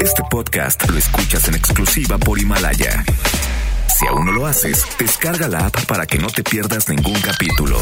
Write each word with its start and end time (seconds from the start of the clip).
Este 0.00 0.22
podcast 0.30 0.88
lo 0.90 0.98
escuchas 0.98 1.48
en 1.48 1.54
exclusiva 1.54 2.18
por 2.18 2.38
Himalaya. 2.38 3.04
Si 3.88 4.06
aún 4.06 4.26
no 4.26 4.32
lo 4.32 4.46
haces, 4.46 4.84
descarga 4.98 5.48
la 5.48 5.66
app 5.66 5.86
para 5.86 6.06
que 6.06 6.18
no 6.18 6.28
te 6.28 6.42
pierdas 6.42 6.88
ningún 6.88 7.18
capítulo. 7.20 7.78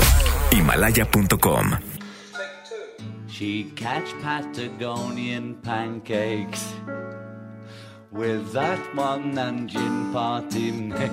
Himalaya.com. 0.53 1.79
She 3.29 3.72
catch 3.74 4.12
Patagonian 4.22 5.54
pancakes 5.62 6.74
with 8.12 8.52
that 8.52 8.79
one 8.95 9.36
and 9.38 9.68
gin 9.68 10.12
party 10.12 10.70
mix. 10.72 11.12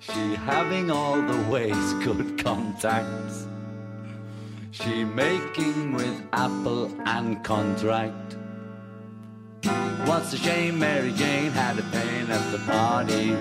She 0.00 0.36
having 0.46 0.90
all 0.90 1.20
the 1.20 1.50
ways 1.50 1.94
good 2.04 2.42
contacts. 2.42 3.46
She 4.70 5.04
making 5.04 5.94
with 5.94 6.22
apple 6.32 6.90
and 7.06 7.42
contract. 7.42 8.36
What's 10.06 10.32
a 10.32 10.36
shame 10.36 10.78
Mary 10.78 11.12
Jane 11.12 11.52
had 11.52 11.78
a 11.78 11.82
pain 11.82 12.30
at 12.30 12.50
the 12.52 12.58
party. 12.58 13.34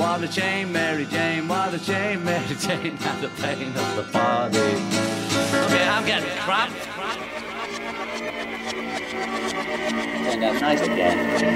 What 0.00 0.22
a 0.22 0.30
shame 0.30 0.72
Mary 0.72 1.06
Jane, 1.06 1.48
what 1.48 1.72
a 1.74 1.78
shame 1.78 2.24
Mary 2.30 2.54
Jane 2.56 2.96
had 2.96 3.24
a 3.24 3.28
pain 3.28 3.72
at 3.74 3.96
the 3.96 4.02
party. 4.10 4.58
Okay, 5.66 5.88
I'm 5.88 6.04
getting 6.04 6.28
crap. 6.38 6.70
Turned 10.24 10.44
out 10.44 10.60
nice 10.60 10.80
again. 10.82 11.52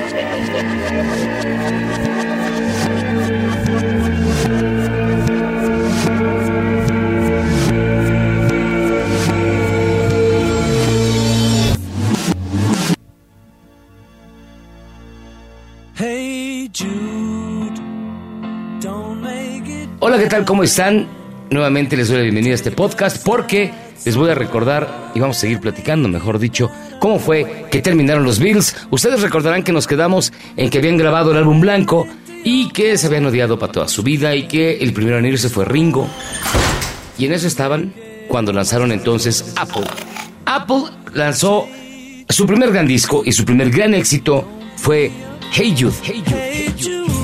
Hola, 20.08 20.20
¿qué 20.20 20.28
tal? 20.28 20.44
¿Cómo 20.44 20.62
están? 20.62 21.08
Nuevamente 21.50 21.96
les 21.96 22.06
doy 22.06 22.18
la 22.18 22.22
bienvenida 22.22 22.52
a 22.52 22.54
este 22.54 22.70
podcast 22.70 23.26
porque 23.26 23.72
les 24.04 24.16
voy 24.16 24.30
a 24.30 24.36
recordar 24.36 25.10
y 25.16 25.18
vamos 25.18 25.36
a 25.36 25.40
seguir 25.40 25.58
platicando, 25.58 26.08
mejor 26.08 26.38
dicho, 26.38 26.70
cómo 27.00 27.18
fue 27.18 27.66
que 27.72 27.82
terminaron 27.82 28.22
los 28.22 28.38
Beatles. 28.38 28.76
Ustedes 28.90 29.20
recordarán 29.20 29.64
que 29.64 29.72
nos 29.72 29.88
quedamos 29.88 30.32
en 30.56 30.70
que 30.70 30.78
habían 30.78 30.96
grabado 30.96 31.32
el 31.32 31.38
álbum 31.38 31.60
blanco 31.60 32.06
y 32.44 32.68
que 32.68 32.96
se 32.96 33.08
habían 33.08 33.26
odiado 33.26 33.58
para 33.58 33.72
toda 33.72 33.88
su 33.88 34.04
vida 34.04 34.36
y 34.36 34.46
que 34.46 34.76
el 34.76 34.92
primero 34.92 35.18
en 35.18 35.26
irse 35.26 35.48
fue 35.48 35.64
Ringo. 35.64 36.08
Y 37.18 37.26
en 37.26 37.32
eso 37.32 37.48
estaban 37.48 37.92
cuando 38.28 38.52
lanzaron 38.52 38.92
entonces 38.92 39.54
Apple. 39.56 39.86
Apple 40.44 40.84
lanzó 41.14 41.66
su 42.28 42.46
primer 42.46 42.70
gran 42.70 42.86
disco 42.86 43.22
y 43.24 43.32
su 43.32 43.44
primer 43.44 43.70
gran 43.70 43.92
éxito 43.92 44.46
fue 44.76 45.10
Hey 45.50 45.74
Jude. 45.76 45.96
Hey. 46.04 46.22
Hey 46.28 46.74
Jude. 46.80 47.15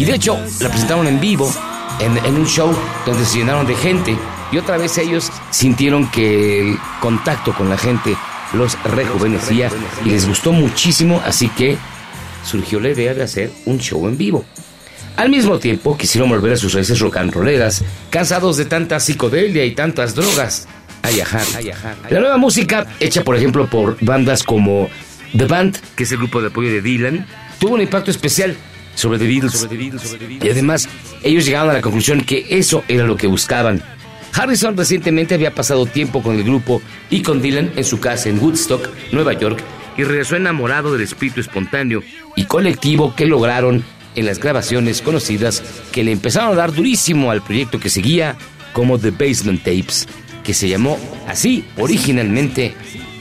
Y 0.00 0.04
de 0.06 0.14
hecho, 0.14 0.42
la 0.62 0.70
presentaron 0.70 1.06
en 1.08 1.20
vivo, 1.20 1.52
en, 1.98 2.34
un 2.34 2.46
show 2.46 2.74
donde 3.04 3.22
se 3.26 3.36
llenaron 3.36 3.66
de 3.66 3.74
gente. 3.74 4.16
Y 4.50 4.56
otra 4.56 4.78
vez 4.78 4.96
ellos 4.96 5.30
sintieron 5.50 6.10
que 6.10 6.70
el 6.70 6.78
contacto 7.00 7.52
con 7.52 7.68
la 7.68 7.76
gente 7.76 8.16
los 8.54 8.82
rejuvenecía 8.82 9.68
y 10.02 10.08
les 10.08 10.26
gustó 10.26 10.52
muchísimo, 10.52 11.20
así 11.26 11.50
que 11.50 11.76
surgió 12.42 12.80
la 12.80 12.88
idea 12.88 13.12
de 13.12 13.22
hacer 13.22 13.50
un 13.66 13.78
show 13.78 14.08
en 14.08 14.16
vivo. 14.16 14.42
Al 15.18 15.28
mismo 15.28 15.58
tiempo, 15.58 15.98
quisieron 15.98 16.30
volver 16.30 16.54
a 16.54 16.56
sus 16.56 16.72
raíces 16.72 16.98
rock 16.98 17.18
and 17.18 17.34
rolleras, 17.34 17.84
cansados 18.08 18.56
de 18.56 18.64
tanta 18.64 19.00
psicodelia 19.00 19.66
y 19.66 19.72
tantas 19.72 20.14
drogas. 20.14 20.66
La 22.08 22.20
nueva 22.20 22.38
música, 22.38 22.86
hecha 23.00 23.22
por 23.22 23.36
ejemplo 23.36 23.68
por 23.68 24.02
bandas 24.02 24.44
como 24.44 24.88
The 25.36 25.44
Band, 25.44 25.76
que 25.94 26.04
es 26.04 26.12
el 26.12 26.16
grupo 26.16 26.40
de 26.40 26.48
apoyo 26.48 26.70
de 26.70 26.80
Dylan, 26.80 27.26
tuvo 27.58 27.74
un 27.74 27.82
impacto 27.82 28.10
especial 28.10 28.56
sobre 29.00 29.18
The 29.18 29.26
Beatles. 29.26 29.68
Y 30.42 30.48
además, 30.48 30.88
ellos 31.22 31.44
llegaron 31.44 31.70
a 31.70 31.74
la 31.74 31.80
conclusión 31.80 32.20
que 32.20 32.46
eso 32.50 32.84
era 32.88 33.04
lo 33.04 33.16
que 33.16 33.26
buscaban. 33.26 33.82
Harrison 34.32 34.76
recientemente 34.76 35.34
había 35.34 35.54
pasado 35.54 35.86
tiempo 35.86 36.22
con 36.22 36.36
el 36.36 36.44
grupo 36.44 36.80
y 37.10 37.22
con 37.22 37.42
Dylan 37.42 37.72
en 37.76 37.84
su 37.84 37.98
casa 37.98 38.28
en 38.28 38.38
Woodstock, 38.38 38.88
Nueva 39.12 39.32
York, 39.32 39.60
y 39.96 40.04
regresó 40.04 40.36
enamorado 40.36 40.92
del 40.92 41.02
espíritu 41.02 41.40
espontáneo 41.40 42.02
y 42.36 42.44
colectivo 42.44 43.14
que 43.16 43.26
lograron 43.26 43.82
en 44.14 44.26
las 44.26 44.38
grabaciones 44.38 45.02
conocidas 45.02 45.62
que 45.92 46.04
le 46.04 46.12
empezaron 46.12 46.52
a 46.52 46.56
dar 46.56 46.72
durísimo 46.72 47.30
al 47.30 47.42
proyecto 47.42 47.80
que 47.80 47.90
seguía 47.90 48.36
como 48.72 48.98
The 48.98 49.10
Basement 49.10 49.62
Tapes, 49.62 50.06
que 50.44 50.54
se 50.54 50.68
llamó 50.68 50.98
así 51.26 51.64
originalmente 51.76 52.74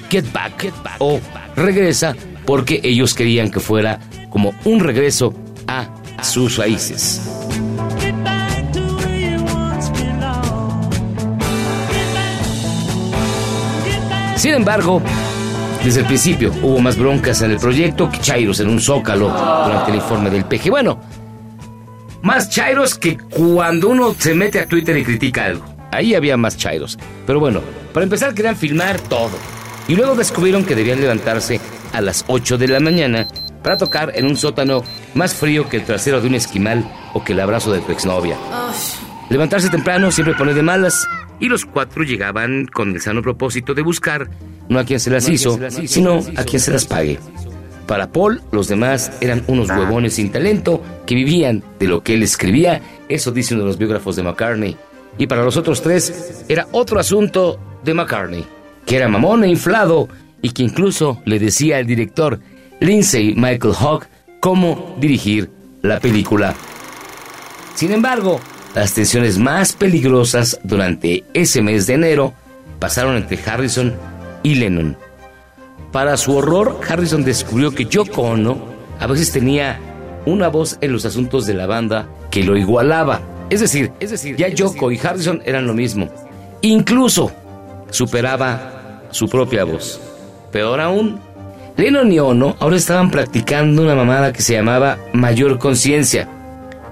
Get 0.10 0.32
Back, 0.32 0.62
Get 0.62 0.84
Back 0.84 0.98
o 1.00 1.20
Regresa, 1.56 2.16
porque 2.46 2.80
ellos 2.84 3.14
querían 3.14 3.52
que 3.52 3.60
fuera 3.60 4.00
como 4.30 4.54
un 4.64 4.80
regreso 4.80 5.34
a 5.70 5.88
sus 6.24 6.58
raíces. 6.58 7.22
Sin 14.36 14.54
embargo, 14.54 15.02
desde 15.84 16.00
el 16.00 16.08
principio 16.08 16.52
hubo 16.64 16.80
más 16.80 16.98
broncas 16.98 17.42
en 17.44 17.52
el 17.52 17.58
proyecto 17.58 18.10
que 18.10 18.20
Chairos 18.20 18.60
en 18.60 18.70
un 18.70 18.80
zócalo 18.80 19.30
durante 19.30 19.92
el 19.92 19.98
informe 19.98 20.30
del 20.32 20.46
PG. 20.46 20.70
Bueno, 20.72 21.00
más 22.24 22.50
Chairos 22.50 22.96
que 22.96 23.18
cuando 23.18 23.90
uno 23.90 24.16
se 24.18 24.34
mete 24.34 24.60
a 24.60 24.66
Twitter 24.66 24.98
y 24.98 25.04
critica 25.04 25.46
algo. 25.46 25.66
Ahí 25.92 26.16
había 26.16 26.36
más 26.36 26.58
Chairos. 26.58 26.98
Pero 27.28 27.40
bueno, 27.40 27.62
para 27.94 28.06
empezar 28.06 28.34
querían 28.34 28.56
filmar 28.56 29.00
todo. 29.02 29.38
Y 29.88 29.96
luego 29.96 30.16
descubrieron 30.16 30.66
que 30.66 30.76
debían 30.76 31.02
levantarse 31.02 31.60
a 31.94 32.02
las 32.02 32.26
8 32.28 32.58
de 32.58 32.68
la 32.68 32.80
mañana 32.80 33.28
para 33.62 33.78
tocar 33.78 34.12
en 34.16 34.26
un 34.26 34.38
sótano 34.38 34.84
más 35.14 35.34
frío 35.34 35.68
que 35.70 35.78
el 35.78 35.84
trasero 35.84 36.22
de 36.22 36.28
un 36.28 36.36
esquimal 36.36 36.84
o 37.14 37.24
que 37.24 37.34
el 37.34 37.40
abrazo 37.40 37.72
de 37.72 37.80
tu 37.80 37.92
exnovia. 37.92 38.38
Levantarse 39.30 39.70
temprano 39.70 40.12
siempre 40.12 40.36
pone 40.36 40.54
de 40.54 40.64
malas 40.64 41.08
y 41.40 41.48
los 41.48 41.66
cuatro 41.66 42.04
llegaban 42.04 42.66
con 42.66 42.92
el 42.92 43.02
sano 43.02 43.22
propósito 43.22 43.74
de 43.74 43.82
buscar 43.82 44.30
no 44.68 44.80
a 44.80 44.84
quien 44.84 45.00
se 45.00 45.10
las 45.10 45.28
hizo, 45.30 45.60
sino 45.86 46.20
a 46.36 46.44
quien 46.44 46.60
se 46.60 46.72
las 46.72 46.86
pague. 46.86 47.20
Para 47.88 48.12
Paul, 48.12 48.42
los 48.52 48.68
demás 48.68 49.12
eran 49.20 49.44
unos 49.48 49.70
huevones 49.70 50.14
sin 50.14 50.32
talento 50.32 50.84
que 51.08 51.16
vivían 51.16 51.64
de 51.80 51.88
lo 51.88 52.04
que 52.04 52.14
él 52.14 52.22
escribía, 52.22 52.82
eso 53.08 53.32
dice 53.32 53.56
uno 53.56 53.64
de 53.64 53.70
los 53.70 53.80
biógrafos 53.80 54.16
de 54.16 54.22
McCartney. 54.22 54.78
Y 55.18 55.26
para 55.26 55.44
los 55.44 55.58
otros 55.58 55.82
tres 55.82 56.46
era 56.48 56.68
otro 56.72 57.00
asunto 57.00 57.60
de 57.84 57.96
McCartney, 57.96 58.46
que 58.86 58.96
era 58.96 59.08
mamón 59.08 59.44
e 59.44 59.50
inflado 59.50 60.08
y 60.42 60.52
que 60.52 60.62
incluso 60.62 61.22
le 61.26 61.40
decía 61.40 61.78
al 61.78 61.88
director 61.88 62.40
Lindsay 62.80 63.34
Michael 63.36 63.74
Hogg 63.80 64.08
cómo 64.40 64.96
dirigir 65.00 65.50
la 65.82 66.00
película. 66.00 66.56
Sin 67.76 67.92
embargo, 67.92 68.40
las 68.76 68.94
tensiones 68.94 69.38
más 69.38 69.74
peligrosas 69.74 70.60
durante 70.64 71.24
ese 71.34 71.62
mes 71.62 71.88
de 71.88 71.96
enero 71.96 72.34
pasaron 72.80 73.18
entre 73.18 73.40
Harrison 73.44 73.94
y 74.44 74.56
Lennon. 74.56 74.98
Para 75.92 76.18
su 76.18 76.36
horror, 76.36 76.80
Harrison 76.88 77.24
descubrió 77.24 77.72
que 77.72 77.86
Yoko 77.86 78.22
Ono 78.22 78.58
a 79.00 79.08
veces 79.08 79.32
tenía 79.32 79.80
una 80.26 80.50
voz 80.50 80.78
en 80.82 80.92
los 80.92 81.06
asuntos 81.06 81.46
de 81.46 81.56
la 81.56 81.66
banda 81.66 82.08
que 82.30 82.44
lo 82.44 82.56
igualaba. 82.58 83.22
Es 83.50 83.62
decir, 83.62 83.92
es 84.00 84.12
decir 84.12 84.36
ya 84.36 84.50
Yoko 84.50 84.92
y 84.92 85.00
Harrison 85.00 85.42
eran 85.46 85.66
lo 85.66 85.74
mismo. 85.74 86.10
Incluso 86.62 87.32
superaba 87.90 89.02
su 89.12 89.28
propia 89.28 89.64
voz. 89.64 90.00
Peor 90.52 90.80
aún, 90.80 91.20
Lennon 91.80 92.12
y 92.12 92.20
Ono 92.20 92.58
ahora 92.60 92.76
estaban 92.76 93.10
practicando 93.10 93.82
una 93.84 93.96
mamada 93.96 94.34
que 94.34 94.42
se 94.42 94.52
llamaba 94.52 94.98
mayor 95.14 95.58
conciencia, 95.60 96.28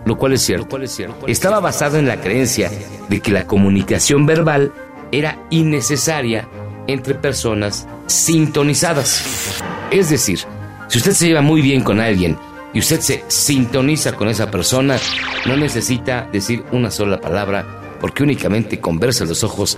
lo 0.05 0.17
cual 0.17 0.31
es 0.31 0.43
cierto. 0.43 0.79
Estaba 1.27 1.59
basado 1.59 1.97
en 1.97 2.07
la 2.07 2.21
creencia 2.21 2.71
de 3.09 3.19
que 3.19 3.31
la 3.31 3.45
comunicación 3.45 4.25
verbal 4.25 4.71
era 5.11 5.39
innecesaria 5.49 6.47
entre 6.87 7.15
personas 7.15 7.85
sintonizadas. 8.05 9.61
Es 9.91 10.09
decir, 10.09 10.39
si 10.87 10.99
usted 10.99 11.11
se 11.11 11.27
lleva 11.27 11.41
muy 11.41 11.61
bien 11.61 11.83
con 11.83 11.99
alguien 11.99 12.37
y 12.73 12.79
usted 12.79 13.01
se 13.01 13.25
sintoniza 13.27 14.13
con 14.13 14.29
esa 14.29 14.49
persona, 14.49 14.97
no 15.45 15.57
necesita 15.57 16.29
decir 16.31 16.63
una 16.71 16.91
sola 16.91 17.19
palabra 17.19 17.97
porque 17.99 18.23
únicamente 18.23 18.79
con 18.79 18.99
verse 18.99 19.25
los 19.25 19.43
ojos 19.43 19.77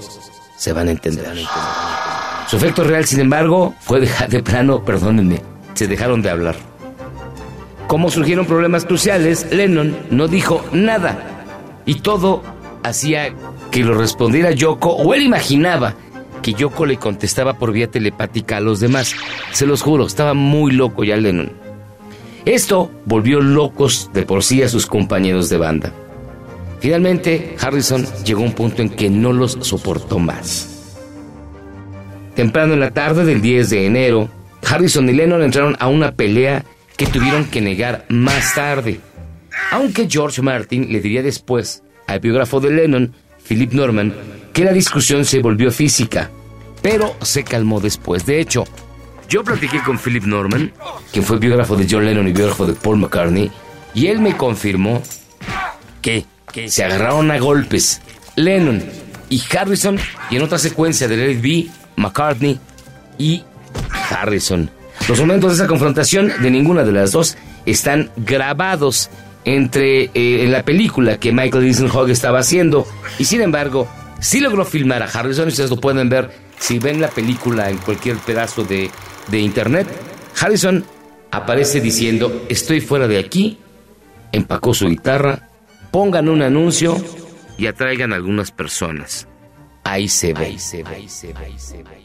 se 0.56 0.72
van 0.72 0.88
a 0.88 0.92
entender. 0.92 1.34
Su 2.50 2.58
efecto 2.58 2.84
real, 2.84 3.06
sin 3.06 3.20
embargo, 3.20 3.76
fue 3.80 4.00
de 4.00 4.42
plano, 4.42 4.84
perdónenme, 4.84 5.40
se 5.76 5.86
dejaron 5.86 6.24
de 6.24 6.32
hablar. 6.32 6.56
Como 7.86 8.10
surgieron 8.10 8.48
problemas 8.48 8.86
cruciales, 8.86 9.46
Lennon 9.52 9.96
no 10.10 10.28
dijo 10.28 10.66
nada 10.72 11.46
y 11.86 12.00
todo 12.00 12.42
hacía 12.82 13.36
que 13.70 13.84
lo 13.84 13.94
respondiera 13.94 14.50
Yoko 14.50 14.90
o 14.90 15.14
él 15.14 15.22
imaginaba 15.22 15.94
que 16.42 16.56
Yoko 16.56 16.88
le 16.88 16.98
contestaba 16.98 17.54
por 17.54 17.72
vía 17.72 17.92
telepática 17.92 18.58
a 18.58 18.62
los 18.62 18.80
demás. 18.80 19.14
Se 19.52 19.68
los 19.68 19.84
juro, 19.84 20.08
estaba 20.08 20.34
muy 20.34 20.72
loco 20.72 21.04
ya 21.04 21.18
Lennon. 21.18 21.52
Esto 22.46 22.90
volvió 23.06 23.42
locos 23.42 24.10
de 24.12 24.24
por 24.24 24.44
sí 24.44 24.64
a 24.64 24.70
sus 24.70 24.88
compañeros 24.88 25.50
de 25.50 25.58
banda. 25.58 25.94
Finalmente, 26.80 27.56
Harrison 27.62 28.08
llegó 28.26 28.42
a 28.42 28.46
un 28.46 28.54
punto 28.54 28.82
en 28.82 28.90
que 28.90 29.08
no 29.08 29.34
los 29.34 29.60
soportó 29.62 30.18
más. 30.18 30.79
Temprano 32.40 32.74
en 32.74 32.80
la 32.80 32.92
tarde 32.92 33.26
del 33.26 33.42
10 33.42 33.70
de 33.70 33.86
enero, 33.86 34.30
Harrison 34.66 35.10
y 35.10 35.12
Lennon 35.12 35.44
entraron 35.44 35.76
a 35.78 35.90
una 35.90 36.14
pelea 36.14 36.64
que 36.96 37.06
tuvieron 37.06 37.44
que 37.44 37.60
negar 37.60 38.06
más 38.08 38.56
tarde. 38.56 39.02
Aunque 39.72 40.08
George 40.10 40.42
Martin 40.42 40.90
le 40.90 41.02
diría 41.02 41.22
después 41.22 41.84
al 42.08 42.22
biógrafo 42.22 42.62
de 42.62 42.72
Lennon, 42.72 43.14
Philip 43.46 43.74
Norman, 43.74 44.16
que 44.54 44.64
la 44.64 44.72
discusión 44.72 45.26
se 45.26 45.42
volvió 45.42 45.70
física, 45.70 46.32
pero 46.82 47.14
se 47.22 47.44
calmó 47.44 47.82
después. 47.82 48.26
De 48.26 48.40
hecho, 48.40 48.64
yo 49.28 49.44
platiqué 49.44 49.82
con 49.84 50.00
Philip 50.00 50.24
Norman, 50.24 50.72
quien 51.12 51.26
fue 51.26 51.40
biógrafo 51.40 51.76
de 51.76 51.88
John 51.92 52.06
Lennon 52.06 52.30
y 52.30 52.32
biógrafo 52.32 52.66
de 52.66 52.72
Paul 52.72 53.00
McCartney, 53.00 53.52
y 53.94 54.08
él 54.08 54.20
me 54.22 54.38
confirmó 54.38 55.04
que, 56.02 56.24
se 56.70 56.86
agarraron 56.86 57.32
a 57.32 57.38
golpes 57.38 58.02
Lennon 58.38 58.82
y 59.30 59.44
Harrison, 59.54 60.00
y 60.30 60.38
en 60.38 60.44
otra 60.44 60.58
secuencia 60.58 61.10
de 61.10 61.18
Let 61.18 61.32
It 61.46 61.72
McCartney 62.00 62.60
y 63.18 63.44
Harrison. 64.10 64.70
Los 65.08 65.20
momentos 65.20 65.52
de 65.52 65.56
esa 65.56 65.68
confrontación 65.68 66.32
de 66.42 66.52
ninguna 66.52 66.84
de 66.84 66.92
las 66.92 67.12
dos 67.12 67.38
están 67.66 68.10
grabados 68.18 69.10
entre 69.46 70.06
eh, 70.06 70.44
en 70.44 70.52
la 70.52 70.64
película 70.64 71.18
que 71.18 71.32
Michael 71.32 71.92
Hogg 71.94 72.10
estaba 72.10 72.40
haciendo. 72.40 72.88
Y 73.18 73.26
sin 73.26 73.42
embargo 73.42 73.88
sí 74.20 74.40
logró 74.40 74.66
filmar 74.66 75.04
a 75.04 75.06
Harrison 75.06 75.46
y 75.46 75.50
ustedes 75.50 75.70
lo 75.70 75.78
pueden 75.78 76.10
ver 76.10 76.32
si 76.60 76.80
ven 76.80 77.00
la 77.02 77.10
película 77.10 77.70
en 77.70 77.78
cualquier 77.78 78.18
pedazo 78.18 78.64
de, 78.64 78.90
de 79.28 79.40
internet. 79.40 79.88
Harrison 80.40 80.84
aparece 81.32 81.82
diciendo 81.82 82.46
estoy 82.50 82.82
fuera 82.82 83.08
de 83.08 83.20
aquí 83.20 83.60
empacó 84.32 84.74
su 84.74 84.88
guitarra 84.88 85.48
pongan 85.92 86.30
un 86.30 86.42
anuncio 86.42 86.98
y 87.58 87.68
atraigan 87.68 88.14
a 88.14 88.16
algunas 88.16 88.52
personas 88.52 89.28
ahí 89.92 90.08
se 90.08 90.34
ve, 90.34 90.46
ahí 90.46 90.60
se 90.60 90.84
ve, 90.84 90.96
ahí 90.96 91.10
se 91.10 91.34
ve, 91.34 91.40
ahí 91.46 91.60
se 91.60 91.78
ve. 91.78 92.00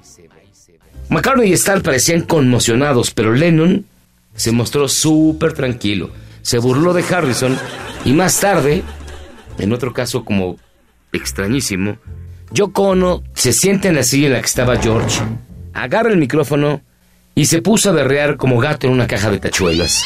McCartney 1.09 1.51
y 1.51 1.53
Starr 1.53 1.83
parecían 1.83 2.23
conmocionados, 2.23 3.11
pero 3.11 3.33
Lennon 3.33 3.85
se 4.35 4.53
mostró 4.53 4.89
súper 4.89 5.53
tranquilo. 5.53 6.11
Se 6.43 6.59
burló 6.59 6.93
de 6.93 7.05
Harrison 7.05 7.57
y 8.05 8.13
más 8.13 8.41
tarde, 8.41 8.83
en 9.59 9.73
otro 9.73 9.93
caso 9.93 10.25
como 10.25 10.57
extrañísimo, 11.13 11.99
Yoko 12.53 12.89
Ono 12.89 13.23
se 13.35 13.53
siente 13.53 13.89
en 13.89 13.97
la 13.97 14.03
silla 14.03 14.27
en 14.27 14.33
la 14.35 14.41
que 14.41 14.47
estaba 14.47 14.77
George, 14.77 15.21
agarra 15.73 16.11
el 16.11 16.19
micrófono 16.19 16.83
y 17.35 17.47
se 17.47 17.63
puso 17.63 17.91
a 17.91 17.93
berrear 17.93 18.37
como 18.37 18.59
gato 18.59 18.87
en 18.87 18.93
una 18.93 19.07
caja 19.07 19.31
de 19.31 19.41
tachuelas. 19.41 20.05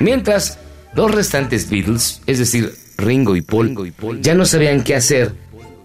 Mientras, 0.00 0.58
los 0.94 1.10
restantes 1.10 1.70
Beatles, 1.70 2.22
es 2.26 2.38
decir, 2.38 2.72
Ringo 2.98 3.36
y 3.36 3.42
Paul, 3.42 3.74
ya 4.20 4.34
no 4.34 4.44
sabían 4.44 4.82
qué 4.82 4.94
hacer 4.94 5.32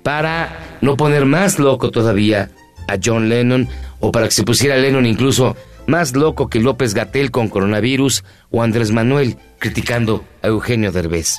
para 0.04 0.78
no 0.82 0.98
poner 0.98 1.26
más 1.26 1.60
loco 1.60 1.92
todavía 1.92 2.50
a 2.88 2.98
John 3.04 3.30
Lennon 3.30 3.68
o 4.00 4.12
para 4.12 4.28
que 4.28 4.34
se 4.34 4.44
pusiera 4.44 4.78
Lennon 4.78 5.06
incluso 5.06 5.56
más 5.88 6.16
loco 6.16 6.50
que 6.50 6.60
López 6.60 6.94
Gatel 6.94 7.32
con 7.32 7.50
coronavirus 7.50 8.24
o 8.50 8.64
Andrés 8.64 8.92
Manuel 8.92 9.38
criticando 9.60 10.26
a 10.42 10.48
Eugenio 10.48 10.92
Derbez. 10.92 11.38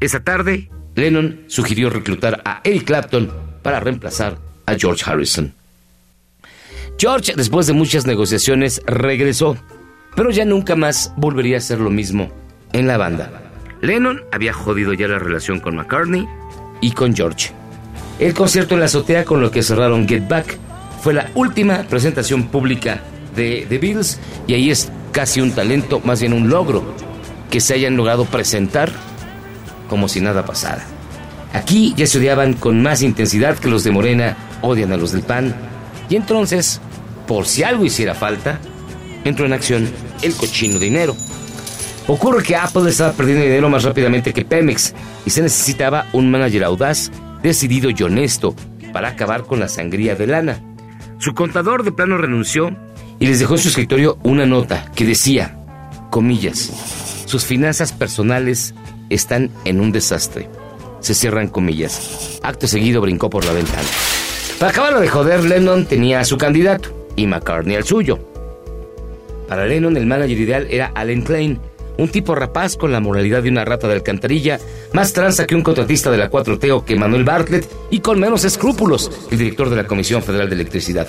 Esa 0.00 0.20
tarde, 0.20 0.70
Lennon 0.94 1.44
sugirió 1.46 1.90
reclutar 1.90 2.42
a 2.44 2.60
Eric 2.64 2.84
Clapton 2.84 3.32
para 3.62 3.80
reemplazar 3.80 4.38
a 4.66 4.74
George 4.74 5.02
Harrison. 5.06 5.54
George, 6.98 7.32
después 7.36 7.66
de 7.66 7.72
muchas 7.72 8.06
negociaciones, 8.06 8.82
regresó, 8.86 9.56
pero 10.14 10.30
ya 10.30 10.44
nunca 10.44 10.76
más 10.76 11.12
volvería 11.16 11.56
a 11.56 11.60
ser 11.60 11.80
lo 11.80 11.90
mismo 11.90 12.30
en 12.72 12.86
la 12.86 12.96
banda. 12.96 13.42
Lennon 13.80 14.22
había 14.32 14.52
jodido 14.52 14.92
ya 14.92 15.08
la 15.08 15.18
relación 15.18 15.60
con 15.60 15.76
McCartney 15.76 16.26
y 16.84 16.90
con 16.90 17.16
George. 17.16 17.50
El 18.18 18.34
concierto 18.34 18.74
en 18.74 18.80
la 18.80 18.86
azotea 18.86 19.24
con 19.24 19.40
lo 19.40 19.50
que 19.50 19.62
cerraron 19.62 20.06
Get 20.06 20.28
Back 20.28 20.58
fue 21.00 21.14
la 21.14 21.30
última 21.34 21.84
presentación 21.84 22.48
pública 22.48 23.00
de 23.34 23.64
The 23.70 23.78
Beatles 23.78 24.20
y 24.46 24.52
ahí 24.52 24.70
es 24.70 24.90
casi 25.10 25.40
un 25.40 25.52
talento, 25.52 26.00
más 26.04 26.20
bien 26.20 26.34
un 26.34 26.50
logro, 26.50 26.84
que 27.50 27.60
se 27.60 27.72
hayan 27.72 27.96
logrado 27.96 28.26
presentar 28.26 28.92
como 29.88 30.08
si 30.08 30.20
nada 30.20 30.44
pasara. 30.44 30.84
Aquí 31.54 31.94
ya 31.96 32.06
se 32.06 32.18
odiaban 32.18 32.52
con 32.52 32.82
más 32.82 33.00
intensidad 33.00 33.56
que 33.56 33.70
los 33.70 33.82
de 33.82 33.90
Morena 33.90 34.36
odian 34.60 34.92
a 34.92 34.98
los 34.98 35.12
del 35.12 35.22
PAN 35.22 35.54
y 36.10 36.16
entonces, 36.16 36.82
por 37.26 37.46
si 37.46 37.62
algo 37.62 37.86
hiciera 37.86 38.14
falta, 38.14 38.60
entró 39.24 39.46
en 39.46 39.54
acción 39.54 39.88
el 40.20 40.34
cochino 40.34 40.78
dinero. 40.78 41.16
Ocurre 42.06 42.42
que 42.42 42.54
Apple 42.54 42.90
estaba 42.90 43.12
perdiendo 43.12 43.44
dinero 43.44 43.70
más 43.70 43.82
rápidamente 43.82 44.34
que 44.34 44.44
Pemex 44.44 44.94
y 45.24 45.30
se 45.30 45.40
necesitaba 45.40 46.06
un 46.12 46.30
manager 46.30 46.64
audaz, 46.64 47.10
decidido 47.42 47.88
y 47.90 48.02
honesto 48.02 48.54
para 48.92 49.08
acabar 49.08 49.44
con 49.44 49.58
la 49.58 49.68
sangría 49.68 50.14
de 50.14 50.26
lana. 50.26 50.60
Su 51.18 51.34
contador 51.34 51.82
de 51.82 51.92
plano 51.92 52.18
renunció 52.18 52.76
y 53.18 53.26
les 53.26 53.40
dejó 53.40 53.54
en 53.54 53.60
su 53.60 53.68
escritorio 53.68 54.18
una 54.22 54.44
nota 54.44 54.90
que 54.94 55.06
decía, 55.06 55.58
comillas, 56.10 57.24
sus 57.24 57.46
finanzas 57.46 57.92
personales 57.92 58.74
están 59.08 59.50
en 59.64 59.80
un 59.80 59.90
desastre. 59.90 60.50
Se 61.00 61.14
cierran 61.14 61.48
comillas. 61.48 62.38
Acto 62.42 62.66
seguido 62.66 63.00
brincó 63.00 63.30
por 63.30 63.44
la 63.44 63.52
ventana. 63.52 63.88
Para 64.58 64.70
acabarlo 64.70 65.00
de 65.00 65.08
joder, 65.08 65.44
Lennon 65.44 65.86
tenía 65.86 66.20
a 66.20 66.24
su 66.24 66.36
candidato 66.36 66.90
y 67.16 67.26
McCartney 67.26 67.76
al 67.76 67.84
suyo. 67.84 68.18
Para 69.48 69.66
Lennon 69.66 69.96
el 69.96 70.06
manager 70.06 70.38
ideal 70.38 70.66
era 70.70 70.92
Alan 70.94 71.22
Klein, 71.22 71.60
un 71.98 72.08
tipo 72.08 72.34
rapaz 72.34 72.76
con 72.76 72.92
la 72.92 73.00
moralidad 73.00 73.42
de 73.42 73.50
una 73.50 73.64
rata 73.64 73.86
de 73.86 73.94
alcantarilla, 73.94 74.58
más 74.92 75.12
tranza 75.12 75.46
que 75.46 75.54
un 75.54 75.62
contratista 75.62 76.10
de 76.10 76.18
la 76.18 76.30
4T 76.30 76.70
o 76.72 76.84
que 76.84 76.96
Manuel 76.96 77.24
Bartlett 77.24 77.68
y 77.90 78.00
con 78.00 78.20
menos 78.20 78.44
escrúpulos 78.44 79.10
que 79.28 79.34
el 79.34 79.38
director 79.38 79.70
de 79.70 79.76
la 79.76 79.86
Comisión 79.86 80.22
Federal 80.22 80.48
de 80.48 80.56
Electricidad. 80.56 81.08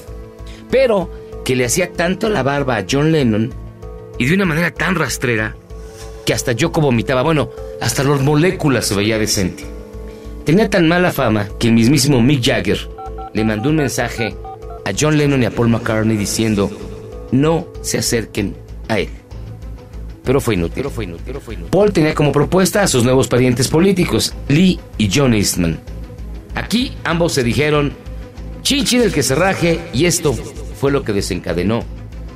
Pero 0.69 1.09
que 1.43 1.55
le 1.55 1.65
hacía 1.65 1.91
tanto 1.91 2.29
la 2.29 2.43
barba 2.43 2.77
a 2.77 2.85
John 2.89 3.11
Lennon 3.11 3.53
y 4.17 4.25
de 4.25 4.33
una 4.33 4.45
manera 4.45 4.71
tan 4.71 4.95
rastrera 4.95 5.55
que 6.25 6.33
hasta 6.33 6.53
Yoko 6.53 6.81
vomitaba, 6.81 7.21
bueno, 7.21 7.51
hasta 7.81 8.03
las 8.03 8.21
moléculas 8.21 8.85
se 8.85 8.95
veía 8.95 9.19
decente. 9.19 9.63
Tenía 10.43 10.69
tan 10.69 10.87
mala 10.87 11.11
fama 11.11 11.49
que 11.59 11.67
el 11.67 11.73
mismísimo 11.73 12.21
Mick 12.21 12.43
Jagger 12.43 12.89
le 13.33 13.43
mandó 13.43 13.69
un 13.69 13.77
mensaje 13.77 14.35
a 14.85 14.91
John 14.97 15.17
Lennon 15.17 15.43
y 15.43 15.45
a 15.45 15.51
Paul 15.51 15.69
McCartney 15.69 16.17
diciendo 16.17 16.71
no 17.31 17.67
se 17.81 17.97
acerquen 17.97 18.55
a 18.87 18.99
él 18.99 19.09
pero 20.25 20.41
fue 20.41 20.55
inútil. 20.55 20.85
Paul 21.69 21.93
tenía 21.93 22.13
como 22.13 22.31
propuesta 22.31 22.81
a 22.81 22.87
sus 22.87 23.03
nuevos 23.03 23.27
parientes 23.27 23.67
políticos, 23.67 24.33
Lee 24.47 24.79
y 24.97 25.09
John 25.13 25.33
Eastman. 25.33 25.79
Aquí 26.55 26.93
ambos 27.03 27.33
se 27.33 27.43
dijeron, 27.43 27.93
chichi 28.61 28.97
del 28.97 29.13
que 29.13 29.23
se 29.23 29.35
raje, 29.35 29.79
y 29.93 30.05
esto 30.05 30.33
fue 30.33 30.91
lo 30.91 31.03
que 31.03 31.13
desencadenó 31.13 31.83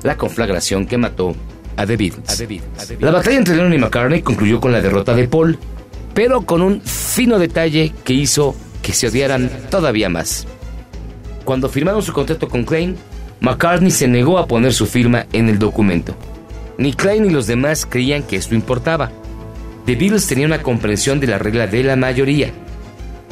la 0.02 0.16
conflagración 0.16 0.86
que 0.86 0.96
mató 0.96 1.34
a 1.76 1.86
The 1.86 1.96
Beatles. 1.96 2.44
La 3.00 3.10
batalla 3.10 3.36
entre 3.36 3.56
Lennon 3.56 3.74
y 3.74 3.78
McCartney 3.78 4.22
concluyó 4.22 4.60
con 4.60 4.72
la 4.72 4.80
derrota 4.80 5.14
de 5.14 5.28
Paul, 5.28 5.58
pero 6.14 6.42
con 6.42 6.62
un 6.62 6.80
fino 6.82 7.38
detalle 7.38 7.92
que 8.04 8.12
hizo 8.12 8.54
que 8.82 8.92
se 8.92 9.08
odiaran 9.08 9.50
todavía 9.70 10.08
más. 10.08 10.46
Cuando 11.44 11.68
firmaron 11.68 12.02
su 12.02 12.12
contrato 12.12 12.48
con 12.48 12.64
Klein, 12.64 12.96
McCartney 13.40 13.90
se 13.90 14.06
negó 14.06 14.38
a 14.38 14.46
poner 14.46 14.72
su 14.72 14.86
firma 14.86 15.26
en 15.32 15.48
el 15.48 15.58
documento. 15.58 16.14
Ni 16.80 16.94
Klein 16.94 17.24
ni 17.24 17.28
los 17.28 17.46
demás 17.46 17.84
creían 17.84 18.22
que 18.22 18.36
esto 18.36 18.54
importaba. 18.54 19.12
The 19.84 19.96
Beatles 19.96 20.26
tenía 20.26 20.46
una 20.46 20.62
comprensión 20.62 21.20
de 21.20 21.26
la 21.26 21.36
regla 21.36 21.66
de 21.66 21.84
la 21.84 21.94
mayoría. 21.94 22.52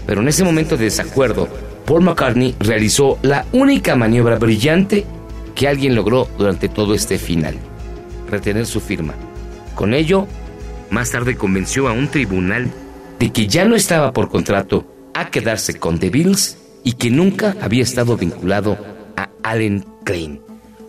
Pero 0.06 0.20
en 0.20 0.28
ese 0.28 0.44
momento 0.44 0.76
de 0.76 0.84
desacuerdo, 0.84 1.48
Paul 1.86 2.02
McCartney 2.02 2.54
realizó 2.60 3.18
la 3.22 3.46
única 3.52 3.96
maniobra 3.96 4.36
brillante 4.36 5.06
que 5.54 5.66
alguien 5.66 5.94
logró 5.94 6.28
durante 6.36 6.68
todo 6.68 6.92
este 6.92 7.16
final, 7.16 7.56
retener 8.30 8.66
su 8.66 8.80
firma. 8.80 9.14
Con 9.74 9.94
ello, 9.94 10.26
más 10.90 11.10
tarde 11.10 11.36
convenció 11.36 11.88
a 11.88 11.92
un 11.92 12.08
tribunal 12.08 12.70
de 13.18 13.32
que 13.32 13.46
ya 13.46 13.64
no 13.64 13.76
estaba 13.76 14.12
por 14.12 14.28
contrato 14.28 14.84
a 15.14 15.30
quedarse 15.30 15.78
con 15.78 15.98
The 15.98 16.10
Beatles 16.10 16.58
y 16.84 16.92
que 16.92 17.08
nunca 17.08 17.56
había 17.62 17.82
estado 17.82 18.18
vinculado 18.18 18.76
a 19.16 19.30
Allen 19.42 19.86
Klein. 20.04 20.42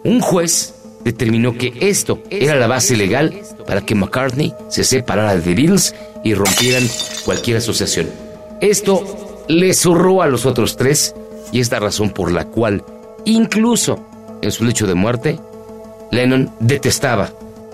Un 0.03 0.19
juez 0.19 0.75
determinó 1.03 1.58
que 1.58 1.74
esto 1.79 2.22
era 2.29 2.56
la 2.56 2.68
base 2.68 2.96
legal 2.96 3.34
para 3.65 3.82
que 3.82 3.96
McCartney 3.96 4.53
se 4.70 4.84
separara 4.84 5.36
de 5.36 5.41
The 5.41 5.56
Beatles 5.56 5.96
y 6.24 6.34
rompieran 6.34 6.84
cualquier 7.25 7.58
asociación. 7.58 8.10
Esto 8.62 9.46
le 9.48 9.74
zurró 9.74 10.22
a 10.22 10.27
los 10.27 10.46
otros 10.46 10.75
tres 10.75 11.15
y 11.51 11.60
es 11.60 11.72
la 11.72 11.79
razón 11.79 12.12
por 12.12 12.32
la 12.32 12.46
cual, 12.46 12.84
incluso 13.25 14.00
en 14.41 14.51
su 14.51 14.63
lecho 14.63 14.86
de 14.88 14.96
muerte, 14.96 15.39
Lennon 16.12 16.51
detestaba 16.60 17.32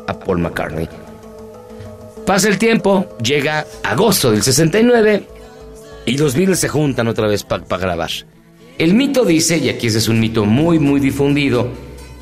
a 0.08 0.20
Paul 0.20 0.40
McCartney. 0.40 0.88
Pasa 2.26 2.48
el 2.48 2.58
tiempo, 2.58 3.06
llega 3.22 3.66
agosto 3.84 4.32
del 4.32 4.42
69 4.42 5.28
y 6.06 6.18
los 6.18 6.36
Beatles 6.36 6.60
se 6.60 6.70
juntan 6.70 7.08
otra 7.08 7.28
vez 7.28 7.44
para 7.44 7.64
grabar. 7.78 8.10
El 8.78 8.94
mito 8.94 9.24
dice, 9.26 9.58
y 9.58 9.70
aquí 9.70 9.88
ese 9.88 10.00
es 10.00 10.08
un 10.08 10.20
mito 10.20 10.46
muy 10.46 10.80
muy 10.80 11.00
difundido, 11.00 11.70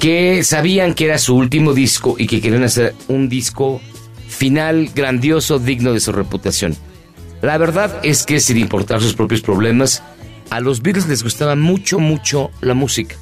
que 0.04 0.44
sabían 0.44 0.96
que 0.96 1.06
era 1.06 1.18
su 1.18 1.34
último 1.34 1.72
disco 1.74 2.16
y 2.20 2.28
que 2.28 2.42
querían 2.42 2.64
hacer 2.64 2.94
un 3.08 3.30
disco 3.30 3.80
final 4.28 4.90
grandioso, 4.94 5.60
digno 5.60 5.94
de 5.94 6.02
su 6.02 6.12
reputación. 6.12 6.76
La 7.42 7.58
verdad 7.58 8.02
es 8.04 8.26
que 8.26 8.42
sin 8.42 8.58
importar 8.58 9.00
sus 9.00 9.14
propios 9.14 9.40
problemas, 9.40 10.04
a 10.50 10.60
los 10.60 10.82
Beatles 10.82 11.08
les 11.08 11.24
gustaba 11.24 11.56
mucho, 11.56 12.00
mucho 12.00 12.52
la 12.60 12.74
música. 12.74 13.16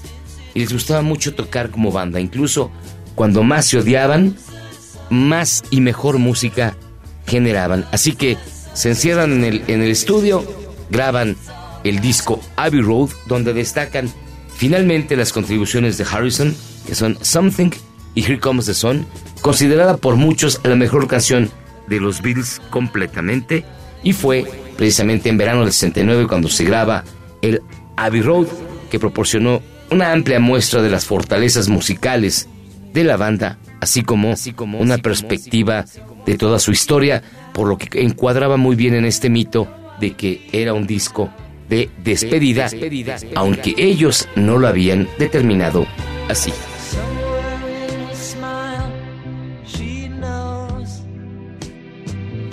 Y 0.56 0.62
les 0.62 0.74
gustaba 0.74 1.04
mucho 1.04 1.36
tocar 1.36 1.70
como 1.70 1.92
banda. 1.92 2.20
Incluso 2.20 2.72
cuando 3.14 3.44
más 3.44 3.68
se 3.68 3.78
odiaban, 3.78 4.36
más 5.12 5.64
y 5.70 5.82
mejor 5.82 6.18
música 6.18 6.76
generaban. 7.28 7.86
Así 7.92 8.14
que 8.14 8.40
se 8.74 8.90
encierran 8.90 9.34
en 9.34 9.44
el, 9.44 9.64
en 9.68 9.84
el 9.84 9.92
estudio, 9.92 10.44
graban 10.90 11.38
el 11.84 12.02
disco 12.02 12.42
Abbey 12.56 12.82
Road, 12.82 13.12
donde 13.28 13.54
destacan 13.54 14.12
finalmente 14.56 15.16
las 15.16 15.32
contribuciones 15.32 16.00
de 16.00 16.06
Harrison, 16.12 16.56
que 16.86 16.96
son 16.96 17.18
Something 17.22 17.72
y 18.16 18.24
Here 18.24 18.40
Comes 18.40 18.66
the 18.66 18.74
Sun, 18.74 19.06
considerada 19.42 19.98
por 19.98 20.16
muchos 20.16 20.60
la 20.64 20.76
mejor 20.76 21.08
canción 21.08 21.50
de 21.88 22.00
los 22.00 22.22
Beatles 22.22 22.62
completamente 22.70 23.66
y 24.04 24.14
fue 24.14 24.46
precisamente 24.78 25.30
en 25.30 25.38
verano 25.38 25.62
del 25.62 25.74
69 25.74 26.28
cuando 26.28 26.50
se 26.50 26.64
graba 26.64 27.04
el 27.42 27.62
Abbey 27.98 28.22
Road, 28.22 28.48
que 28.90 29.00
proporcionó 29.00 29.62
una 29.92 30.12
amplia 30.12 30.40
muestra 30.40 30.82
de 30.82 30.90
las 30.90 31.06
fortalezas 31.06 31.68
musicales 31.70 32.48
de 32.94 33.04
la 33.04 33.18
banda, 33.18 33.58
así 33.80 34.04
como, 34.04 34.34
una 34.80 34.98
perspectiva 34.98 35.86
de 36.26 36.38
toda 36.38 36.60
su 36.60 36.72
historia, 36.72 37.22
por 37.54 37.68
lo 37.68 37.78
que 37.78 38.02
encuadraba 38.02 38.58
muy 38.58 38.76
bien 38.76 38.94
en 38.96 39.06
este 39.06 39.30
mito 39.30 39.68
de 40.00 40.14
que 40.14 40.48
era 40.52 40.74
un 40.74 40.88
disco 40.88 41.30
de 41.70 41.90
despedida, 42.04 42.70
aunque 43.36 43.74
ellos 43.78 44.28
no 44.36 44.58
lo 44.58 44.68
habían 44.68 45.08
determinado 45.18 45.86
así. 46.30 46.52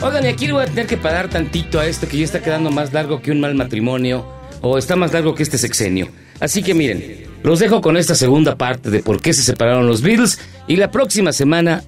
Oigan, 0.00 0.25
y 0.25 0.28
aquí 0.28 0.47
le 0.47 0.52
voy 0.52 0.62
a 0.62 0.67
tener 0.67 0.87
que 0.87 0.97
parar 0.97 1.28
tantito 1.28 1.81
a 1.81 1.87
esto 1.87 2.07
que 2.07 2.19
ya 2.19 2.25
está 2.25 2.40
quedando 2.40 2.71
más 2.71 2.93
largo 2.93 3.21
que 3.21 3.33
un 3.33 3.40
mal 3.40 3.57
matrimonio, 3.57 4.25
o 4.61 4.78
está 4.78 4.95
más 4.95 5.12
largo 5.12 5.35
que 5.35 5.43
este 5.43 5.59
sexenio. 5.59 6.09
Así 6.38 6.62
que 6.62 6.73
miren, 6.73 7.26
los 7.43 7.59
dejo 7.59 7.81
con 7.81 7.97
esta 7.97 8.14
segunda 8.14 8.57
parte 8.57 8.90
de 8.90 9.02
por 9.02 9.21
qué 9.21 9.35
se 9.35 9.43
separaron 9.43 9.88
los 9.88 10.00
Beatles, 10.02 10.38
y 10.69 10.76
la 10.76 10.93
próxima 10.93 11.33
semana, 11.33 11.83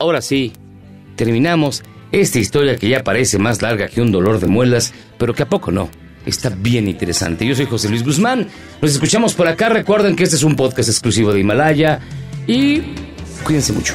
ahora 0.00 0.22
sí, 0.22 0.52
terminamos 1.14 1.84
esta 2.10 2.40
historia 2.40 2.76
que 2.76 2.88
ya 2.88 3.04
parece 3.04 3.38
más 3.38 3.62
larga 3.62 3.86
que 3.86 4.02
un 4.02 4.10
dolor 4.10 4.40
de 4.40 4.48
muelas, 4.48 4.92
pero 5.16 5.32
que 5.32 5.44
a 5.44 5.48
poco 5.48 5.70
no. 5.70 5.88
Está 6.26 6.50
bien 6.50 6.88
interesante. 6.88 7.46
Yo 7.46 7.54
soy 7.54 7.66
José 7.66 7.88
Luis 7.88 8.04
Guzmán. 8.04 8.48
Nos 8.80 8.92
escuchamos 8.92 9.34
por 9.34 9.48
acá. 9.48 9.68
Recuerden 9.68 10.14
que 10.14 10.22
este 10.22 10.36
es 10.36 10.44
un 10.44 10.54
podcast 10.54 10.88
exclusivo 10.88 11.32
de 11.32 11.40
Himalaya. 11.40 11.98
Y 12.46 12.82
cuídense 13.44 13.72
mucho. 13.72 13.94